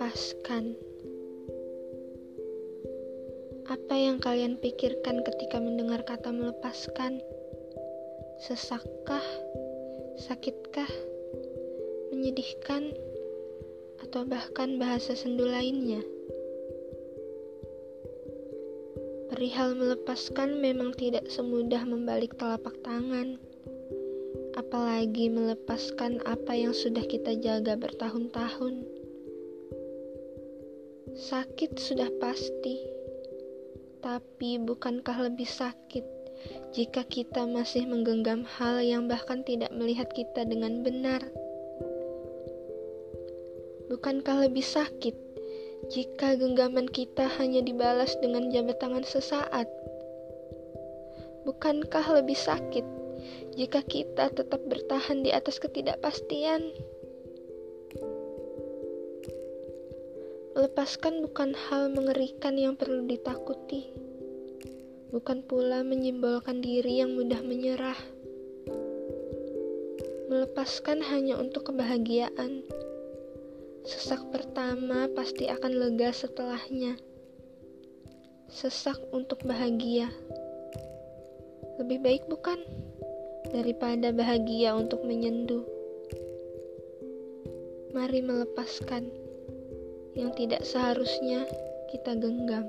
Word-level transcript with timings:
melepaskan. 0.00 0.80
Apa 3.68 3.92
yang 3.92 4.16
kalian 4.16 4.56
pikirkan 4.56 5.20
ketika 5.28 5.60
mendengar 5.60 6.00
kata 6.08 6.32
melepaskan? 6.32 7.20
Sesakkah? 8.40 9.20
Sakitkah? 10.16 10.88
Menyedihkan? 12.16 12.96
Atau 14.00 14.24
bahkan 14.24 14.80
bahasa 14.80 15.12
sendu 15.12 15.44
lainnya? 15.44 16.00
Perihal 19.28 19.76
melepaskan 19.76 20.64
memang 20.64 20.96
tidak 20.96 21.28
semudah 21.28 21.84
membalik 21.84 22.32
telapak 22.40 22.72
tangan 22.80 23.36
apalagi 24.56 25.28
melepaskan 25.28 26.24
apa 26.24 26.56
yang 26.56 26.72
sudah 26.72 27.04
kita 27.04 27.36
jaga 27.36 27.76
bertahun-tahun. 27.76 28.99
Sakit 31.20 31.76
sudah 31.76 32.08
pasti, 32.16 32.80
tapi 34.00 34.56
bukankah 34.56 35.28
lebih 35.28 35.44
sakit 35.44 36.00
jika 36.72 37.04
kita 37.04 37.44
masih 37.44 37.84
menggenggam 37.84 38.48
hal 38.48 38.80
yang 38.80 39.04
bahkan 39.04 39.44
tidak 39.44 39.68
melihat 39.76 40.08
kita 40.16 40.48
dengan 40.48 40.80
benar? 40.80 41.20
Bukankah 43.92 44.48
lebih 44.48 44.64
sakit 44.64 45.12
jika 45.92 46.40
genggaman 46.40 46.88
kita 46.88 47.28
hanya 47.36 47.60
dibalas 47.60 48.16
dengan 48.24 48.48
jabat 48.48 48.80
tangan 48.80 49.04
sesaat? 49.04 49.68
Bukankah 51.44 52.16
lebih 52.16 52.40
sakit 52.40 52.86
jika 53.60 53.84
kita 53.84 54.32
tetap 54.32 54.60
bertahan 54.64 55.20
di 55.20 55.36
atas 55.36 55.60
ketidakpastian. 55.60 56.72
Melepaskan 60.56 61.22
bukan 61.24 61.54
hal 61.54 61.90
mengerikan 61.94 62.58
yang 62.58 62.74
perlu 62.74 63.06
ditakuti, 63.06 63.90
bukan 65.14 65.46
pula 65.46 65.82
menyimbolkan 65.86 66.62
diri 66.64 67.02
yang 67.02 67.14
mudah 67.14 67.42
menyerah. 67.42 67.98
Melepaskan 70.30 71.02
hanya 71.02 71.38
untuk 71.38 71.70
kebahagiaan. 71.70 72.62
Sesak 73.82 74.22
pertama 74.30 75.10
pasti 75.12 75.50
akan 75.50 75.72
lega 75.74 76.14
setelahnya. 76.14 76.94
Sesak 78.50 78.98
untuk 79.10 79.42
bahagia. 79.46 80.10
Lebih 81.80 81.98
baik 82.04 82.24
bukan? 82.28 82.60
daripada 83.50 84.14
bahagia 84.14 84.78
untuk 84.78 85.02
menyentuh. 85.02 85.66
Mari 87.90 88.22
melepaskan 88.22 89.10
yang 90.14 90.30
tidak 90.34 90.62
seharusnya 90.66 91.46
kita 91.90 92.14
genggam. 92.18 92.66